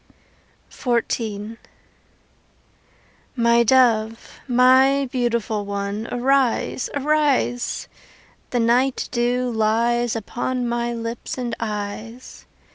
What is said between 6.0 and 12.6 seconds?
Arise, arise! The night dew lies Upon my lips and eyes.